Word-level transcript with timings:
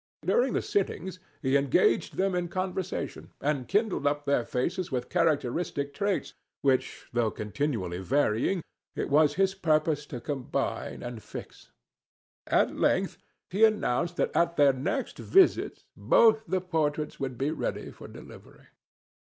During 0.25 0.53
their 0.53 0.63
sittings 0.63 1.19
he 1.43 1.55
engaged 1.55 2.15
them 2.17 2.33
in 2.33 2.47
conversation 2.47 3.29
and 3.39 3.67
kindled 3.67 4.07
up 4.07 4.25
their 4.25 4.43
faces 4.43 4.91
with 4.91 5.09
characteristic 5.09 5.93
traits, 5.93 6.33
which, 6.63 7.07
though 7.13 7.29
continually 7.29 7.99
varying, 7.99 8.63
it 8.95 9.09
was 9.11 9.35
his 9.35 9.53
purpose 9.53 10.07
to 10.07 10.19
combine 10.19 11.03
and 11.03 11.21
fix. 11.21 11.69
At 12.47 12.75
length 12.75 13.19
he 13.51 13.63
announced 13.63 14.15
that 14.15 14.35
at 14.35 14.57
their 14.57 14.73
next 14.73 15.19
visit 15.19 15.83
both 15.95 16.47
the 16.47 16.61
portraits 16.61 17.19
would 17.19 17.37
be 17.37 17.51
ready 17.51 17.91
for 17.91 18.07
delivery. 18.07 18.69